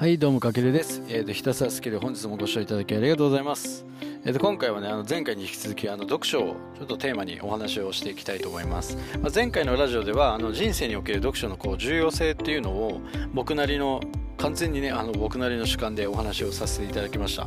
[0.00, 3.84] はいどうもかけるです、えー、とひたすらスキル本日もご視聴いただきありがとうございます、
[4.24, 13.02] えー、と今回はねあの前回に引き続きあの読書をちょっとテーマにお話をしていきたいと思います、まあ、前回のラジオではあの人生における読書のこう重要性っていうのを
[13.34, 14.00] 僕なりの
[14.38, 17.46] 完全にねあの僕なりの主観でお話をさせていただきました。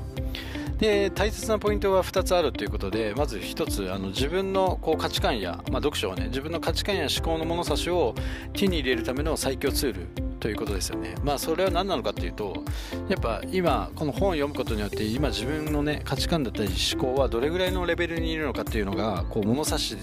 [0.80, 8.16] で大切なポイントは2つあるということでまず1つあの自分のこう価値観や、まあ、読書はね自分の価値観や思考の物差しを
[8.54, 10.08] 手に入れるための最強ツール
[10.40, 11.16] ということですよね。
[11.24, 12.66] まあそれは何なのかっていうと
[13.08, 19.98] やっぱ今この本を読むことによって今自分のね価値観だったり思考はどれぐらいのレベルにいるのかっていうのがこう物差し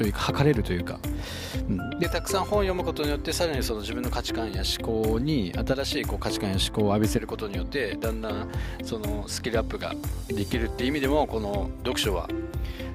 [0.00, 0.98] というか測れるというか、
[1.68, 8.48] うん、でたくさん本を読むことによってさらにその自分の価値観や思考に新しいこう価値観や思考を浴びせることによってだんだん
[8.82, 9.94] そのスキルアップが
[10.28, 12.30] できるっていう意味でもこの読書は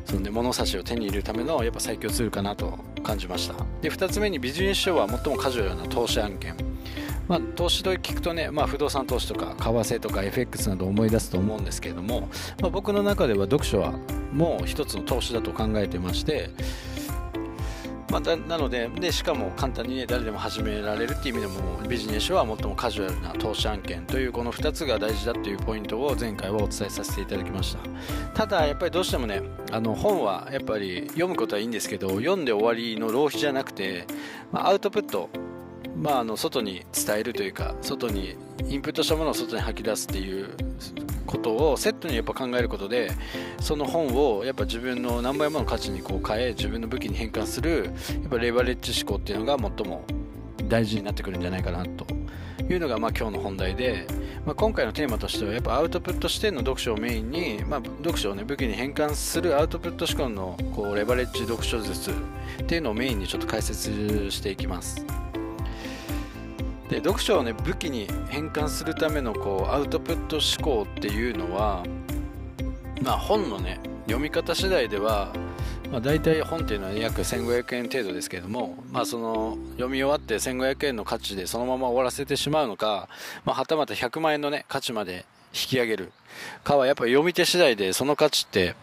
[0.05, 3.53] その、ね、物差しを手に入れるためのやっぱ最強ツールかなと感じました。
[3.83, 6.74] で2つ目にビジネス書は最もカジュアルな投資案件。
[7.27, 12.29] まあ、投資と聞くとね、まあ、不動産投資とか為替とか FX など思い出すと思うんですけれども、
[12.61, 13.93] まあ、僕の中では読書は
[14.31, 16.49] もう一つの投資だと考えてまして、
[18.11, 27.79] まあ、なのででしかも簡単に、ね、誰でも始められるっていう意味でもビジネスは最もカジュアルな投資案件というこの2つが大事だというポイントを前回はお伝えさせていただきました。
[28.33, 34.05] ただやっぱりどうしてもねあの本はやっぱり読むことはいいんですけど読んで終わりの浪費じゃなくて、
[34.51, 35.29] まあ、アウトプット
[35.97, 38.35] まあ、あの外に伝えるというか外に
[38.67, 40.49] インプットしたものを外に吐き出すっていう
[41.25, 43.11] ことをセットにやっぱ考えることで
[43.59, 50.05] その本をやっぱ自分の何倍もの価値にこう変え自分の武器に変換するやっぱレバレッジ思考っていうのが最も
[50.67, 52.05] 大事になってくるんじゃないかなと
[52.69, 54.07] いうのがまあ今日の本題で、
[54.45, 65.24] まあ、今回のテーマとしてはやっぱアウトプット視点の読書をメインに、まあ、読書を、ね、武器に変換するアウトプット思考のこうレバレッジ読書術っていうのをメインにちょっと解説していきます。
[66.95, 71.83] で読書をね武器に変換するためのこうアウトプット思考っていうのは
[73.01, 75.33] まあ本のね読み方次第では、
[75.91, 83.09] まあ、大体本っていうのは約1500円程度ですけれども、まあ、その読み終わって1500円の価値でそのまま終わらせてしまうのか、
[83.43, 86.13] まあ、はたまた100万円のね価値まで引き上げる。
[86.63, 88.75] かはやっぱり読み手次第でその価値って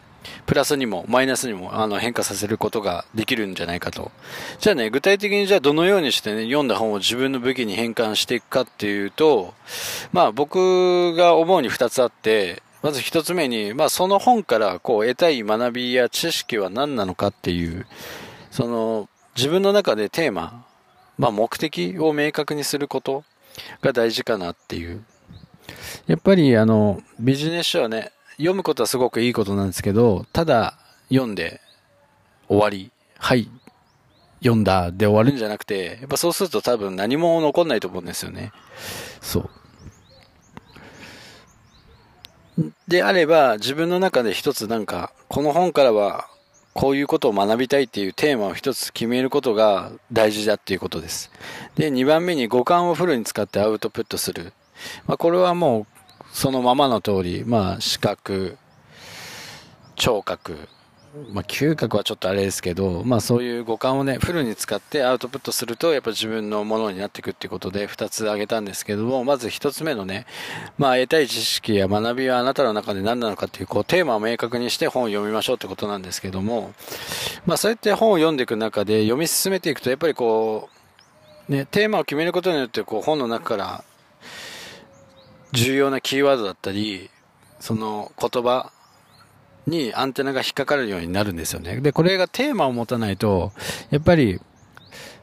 [0.45, 4.11] プラスにもマイナスにもあの変化させることができるんじゃないかと。
[4.59, 9.53] じゃあね、具体的にじゃあどのようにしてね、読んだ本を自分の武器に変換していくかっていうと、
[10.11, 17.85] まあ僕が思うに2つあって、まず1つ目に、まあその本からこう得たい学びや知識は何なのかっていう、
[18.51, 20.65] その自分の中でテーマ、
[21.17, 23.23] まあ目的を明確にすること
[23.81, 25.03] が大事かなっていう。
[26.07, 30.77] やっぱりあの、ビジネス書はね、読むことはすごくいいことなんですけど、ただ
[31.09, 31.61] 読んで
[32.47, 33.49] 終わり、はい、
[34.39, 38.51] 読んだで終わるんじゃなくて、やっぱそうすると多分何も残んないと思うんですよね。
[39.21, 39.49] そう。
[42.87, 46.27] であれば、自分の中で一つなんか、この本からは
[46.73, 51.31] こういうことを学びたいっていうテーマを一つ決めることが大事だっていうことです。
[51.75, 54.53] で、2番目に五感をフルに使ってアウトプットする。
[55.07, 55.92] まあ、これはもう
[56.33, 58.57] そのままの通り、まあ、視覚、
[59.95, 60.67] 聴覚、
[61.31, 70.25] まあ、嗅覚はちょっとあれですけど、まあ、そういう五感をね、フルに使ってアウトプットすると、やっぱ自分のものになっていくっていうことで、2つ挙げたんですけども、まず1つ目のね、
[70.79, 76.73] まあ、得たい知識や学びはあなたの中で何なのかっていう、こう、テーマを明確にして本を読みましょうってことなんですけども、
[77.45, 80.67] まあ、そうやって本を読んでいく中で、読み進めていくと、やっぱりこ
[81.47, 83.83] う、ね、テーマを決めることによって、こう、本の中から、
[85.53, 87.09] 重要なキーワードだったり、
[87.59, 88.71] その言葉
[89.67, 91.79] にアンテナが引っかかるようになるんですよね。
[91.79, 93.53] で、これがテーマを持たないと、
[93.91, 94.41] やっぱり、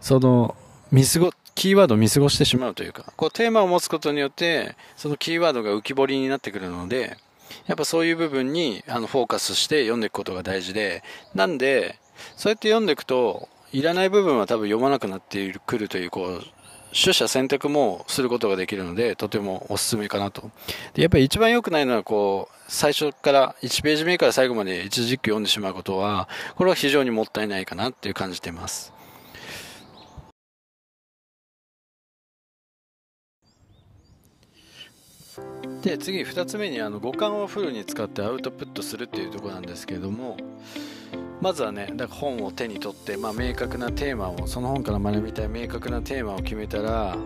[0.00, 0.56] その、
[0.92, 7.18] 見過ご、キーワードを見過ごしてしまうというか、こうテーマを持つことによって、そのキーワードが浮き彫りになってくるので、
[7.66, 11.02] やっぱそういう部分にあのフォーカスして読んでいくことが大事で、
[11.34, 11.98] なんで、
[12.36, 16.42] そうやって読んでいくと、いらない部分は多分読まなくなってくるという、こう、
[16.92, 20.50] 取捨選択もすることができるので、とてもおすすめかなと。
[20.94, 28.92] で、やっぱり一番良くないのは、こう、最初から1ページ目から最後まで一時期読んでしまうことは、これは非常にもったいないかなっていう感じてます。
[35.82, 40.36] で、次2つ目にあの五感をフルに使ってアウトプットするっていうところなんですけれども、
[41.40, 47.16] まずはね、だから本を手に取って、まあ、明確なテーマを、その本から学びたい明確なテーマを決めたら、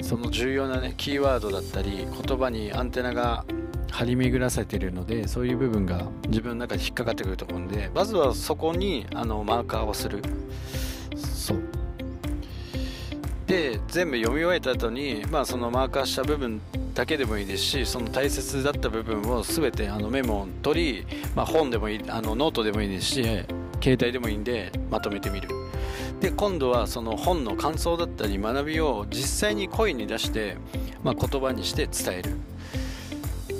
[0.00, 3.44] その重要なね、キーワードだったり、言葉にアンテナが
[3.90, 10.22] 張り巡らせているので、そういう部分が自分の中で引っかかってくると思うんで、まずはそこにあのマーカーをする。
[11.16, 11.62] そう。
[13.46, 16.60] で全部読み終えた後にまあそのマーカーした部分
[16.96, 23.22] だけでもいいですしその大切だった部分を全てあのメモを取り、まあ、本でもいいあのノートでもいいですし
[23.82, 25.50] 携帯でもいいんでまとめてみる。
[26.20, 30.56] で今度はその本の感想だったり学びを実際に声に出して、
[31.04, 32.30] まあ、言葉にして伝える。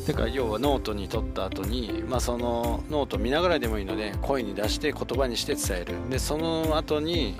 [0.06, 6.08] てから要はノートに取った後に、まあ、そのノート見ながらでもいいので声に出して言葉にして伝える。
[6.08, 7.36] でその後に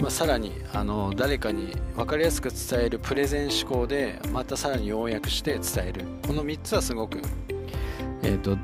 [0.00, 6.04] まあ、さらにあの誰かに分かりやすく伝えるプレゼン思考でまたさらに要約して伝える。
[6.26, 7.20] この3つはすごく、
[8.22, 8.58] えーと、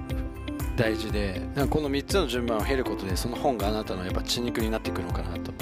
[0.77, 1.41] 大事で
[1.71, 5.53] この3つの順番を経ることでその本があなたのやっぱ血肉になっていくのかなと。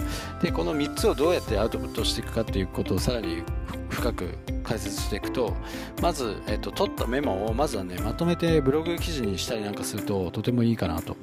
[0.42, 3.42] でこの3つをどうやってアウトプットしていくかということをさらに
[3.90, 4.28] 深く
[4.64, 5.54] 解説していくと
[6.00, 11.16] まず、えーと、取ったメモをまずはねまとめてブログ記事にしたりなんかするととてもいいかなと、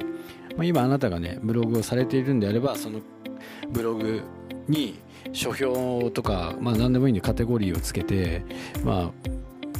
[0.55, 2.99] まあ、今あなたがねブログをされているんであればその
[3.69, 4.21] ブログ
[4.67, 4.99] に
[5.33, 8.43] 書評とか、まあ、何でもいいんでカテゴリーをつけて、
[8.83, 9.29] まあ、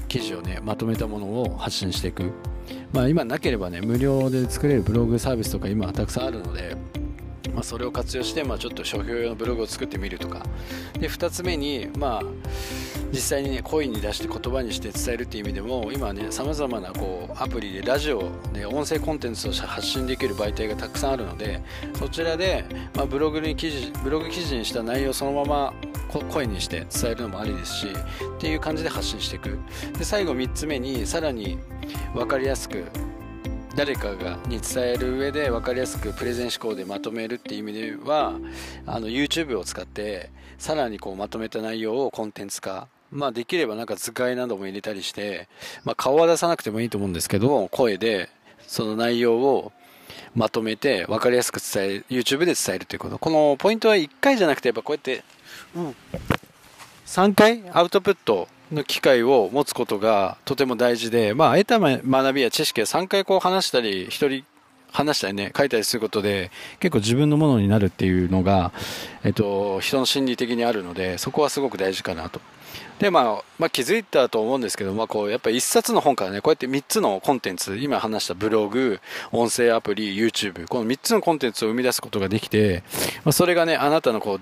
[0.07, 2.31] 記事をねまとめたものを発信していく、
[2.94, 6.75] まあ、今なければね無料で作れるブログサービスとか今たくさんあるので
[7.57, 10.45] まあ、それを活用して、まあ、ちょっと書評用のブログを作ってみるとか。
[11.00, 12.24] で2つ目に、まあ、
[13.12, 21.63] 実際にね声に出して言葉にして伝えるっていう意味でも今ねさまざまなこうアプリでラジオで音声コンテンツを発信できる媒体がたくさんあるので
[21.95, 22.63] そちらで、
[22.94, 25.74] まあ、ブログに記事ブログ記事にした内容をそのまま
[26.30, 29.57] 声にして伝えるのもありですしっていう感じで発信していく。
[29.98, 31.57] で最後3つ目にさらに
[32.13, 32.86] 分かりやすく
[33.77, 38.39] 誰かがに伝える上で分かりやすくプレゼン思考でまとめるっていう意味では
[38.88, 45.47] あの YouTube を使ってさらにこうまとめた内容をコンテンツ化まあできればなんか図解なども入れたりして、
[45.83, 48.29] まあ、顔は出さなくてもいいと思うんですけど声で
[48.65, 49.71] その内容を
[50.33, 53.19] まとめて分かりやすく伝える YouTube で伝えるということ。
[53.19, 55.23] このポイントは1回じゃなくてやっぱこうやって、
[55.75, 55.95] うん、
[57.06, 64.44] 3回アウトプットの機会を持つことがとても大事で、まあ、得た学びや知識を3回こう話したり、一人
[64.92, 68.72] 話したりね、書いたりすることで、結構自分のものになるっていうのが、
[69.24, 72.42] えっと、人の心理的にあるので、そこはすごく大事かなと。
[73.00, 79.00] で、まあ、まあ、気づいたと思うんですけど、まあ、こう、やっぱり一冊の本からね、こうやって3つのコンテンツ、今話したブログ、
[79.31, 82.84] 音声アプリ、YouTube、この3つのコンテンツを生み出すことができて、
[83.24, 84.42] まあ、それがね、あなたのこう、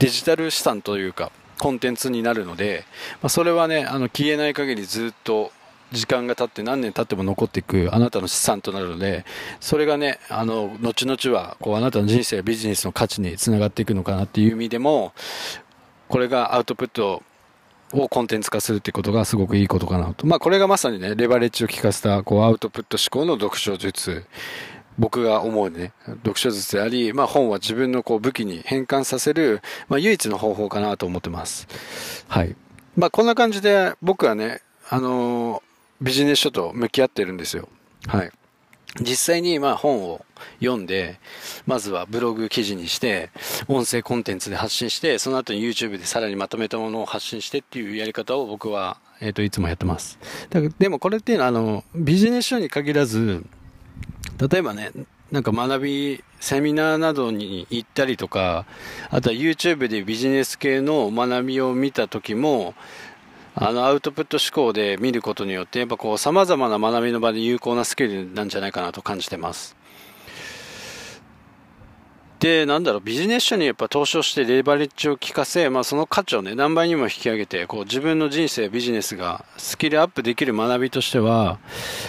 [0.00, 2.84] デジタル資産というか、コンテンツになるので、
[3.22, 5.52] まあ、それはねあの消えない限りずっと
[5.92, 9.24] 時間が経って何年経っても残っていくあなたの資産となるので
[9.60, 15.12] それがねあの後々はこうあなたの人生やビジネスの価値につながっていくのかなっていう意味でも
[16.08, 17.22] これがアウトプット
[17.92, 20.26] をコンテンツ化するってことがすごくいいことかなと。
[20.26, 24.24] まあこれがまさにね、レバレッジを効かせたこうアウトプット思考の読書術
[24.98, 31.66] 僕が思うね、読書術であり、まあ本は自分のこう武器に変換させる、まあ唯一の方法かなと思ってます。
[32.28, 32.54] はい。
[32.96, 37.68] まあこんな感じで僕はね、あのー、ビジネス書と向き合ってるんですよ。
[38.06, 38.30] はい。
[39.00, 40.24] 実際にまあ本を
[40.60, 41.18] 読んで、
[41.66, 43.30] まずはブログ記事にして、
[43.66, 50.18] 音声コンテンツで発信して、その後に YouTube でさらにまとめたものを発信してっていうやり方を僕は、えっ、ー、と、いつもやってます。
[50.50, 53.44] だでもこれっていうのは、あの、ビジネス書に限らず、
[54.38, 54.90] 例えばね、
[55.30, 58.66] なんか学び、セミナーなどに行ったりとか、
[59.10, 62.74] あとは YouTube でビジネス系の学びを見た時も、
[63.56, 69.76] あのアウトプット思考で見ることによって、やっぱこう様々な学びの場で有効なスキルなんじゃないかなと感じてます。
[72.40, 81.58] で、なんだろう、ビジネス書にやっぱ投資をしてレバレッジを効かせ、まあその価値をね、何倍にも引き上げて、こう自分の人生、ビジネスがスキルアップできる学びとしては、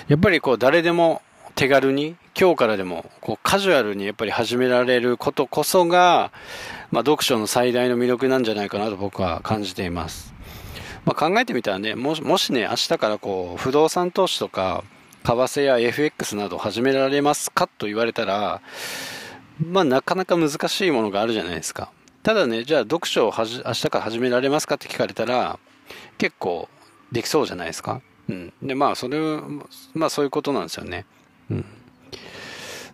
[0.07, 1.21] やっぱりこう誰でも
[1.55, 6.33] 手軽に、今日からでも、こう、カジュアルにやっぱり始められることこそが、
[6.91, 10.33] まあ、読書の最大の魅力なんじゃないかなと僕は感じています。
[11.05, 14.83] まあ、考えてみたらね、ももしね、明日からこう、不動産投資とか、
[15.23, 18.61] 為替や FX など始められますかと言われたら、
[19.65, 21.89] まあ、なかなか難しいものがあるじゃないですか。
[22.21, 25.57] ただね、じゃあ読書をはじ明日から始められますかって聞かれたら、
[26.17, 26.67] 結構
[27.13, 28.01] できそうじゃないですか。
[28.27, 28.53] うん。
[28.61, 29.19] で、まあ、それ、
[29.93, 31.05] まあそういうことなんですよね。
[31.49, 31.65] うん。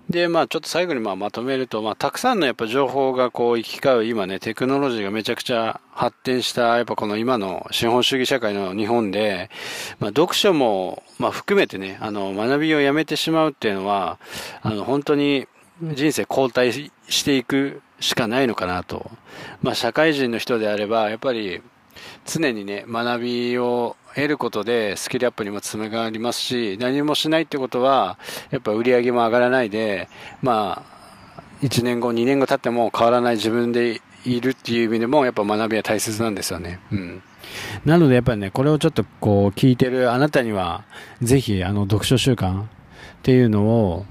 [0.10, 9.50] で、まあちょっと最後にまあまとめると、まあたくさんのやっぱ情報がこう行き交う今ね、テクノロジーがめちゃくちゃ発展した、やっぱこの今の資本主義社会の日本で、
[10.00, 14.20] まあ読書も、まあ含めてね、あの学びをやめてしまうっていうのは、
[14.62, 15.48] あの本当に
[15.82, 19.10] 人生後退していくしかないのかなと。
[19.62, 21.62] まあ社会人の人であれば、やっぱり
[22.26, 28.18] 常にね、学びを得ることでスキルアップにもつながりますし、何もしないってことは、
[28.52, 30.10] やっぱ売り上げも上がらないで、
[30.42, 36.80] まあ、1年後、2年後経っても変わらない自分でいるっていう意味でもやっぱ学びは大切なんですよね。
[36.92, 37.24] うん。
[37.86, 40.84] なのでやっぱりね、これをちょっとこう聞いてるあなたには、
[41.22, 42.66] ぜひあの読書習慣っ
[43.24, 44.06] ていうのを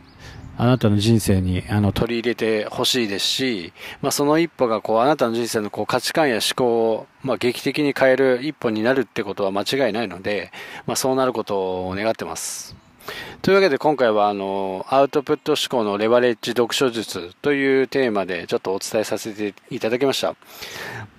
[0.62, 10.52] あなたの人生にあの取り入れてほしいですし、まあ、その一歩がこうあなたの人生のこう価値観や思考を、まあ、劇的に変える一歩になるってことは間違いないので、
[10.86, 12.76] まあ、そうなることを願ってます。
[13.40, 20.36] というわけで今回はあのアウトプット思考のレバレッジ読書術というテーマでちょっとお伝えさせていただきました。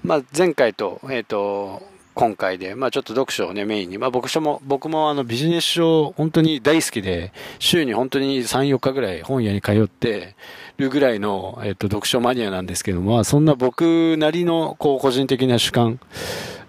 [0.04, 1.82] まあ、前回と,、えーと
[2.14, 10.36] 今回で、まあちょっと読書をね、メインに、まあ僕も、僕もあのビジネス書本当に大好きで、週に本当に3、4日ぐらい本屋に通って
[10.78, 16.00] るぐらいの、えっと、読書マニアなんですけども、まあそんな僕なりの、こう、個人的な主観、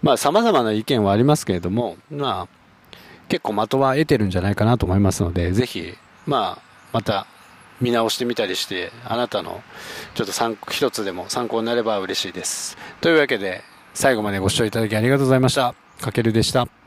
[0.00, 2.62] まあ様々な意見はありますけれども、まあ、
[3.28, 5.94] 結構的は得てるんじゃないかなと思いますので、ぜひ、
[6.26, 7.26] まあ、また、
[7.80, 9.60] 見直してみたりして、あなたの、
[10.14, 12.76] ちょっと参一つでも参考になれば嬉しいです。
[13.00, 13.62] というわけで、
[13.94, 15.74] 最後までご視聴いただきありがとうございました。
[16.00, 16.81] かけるでした。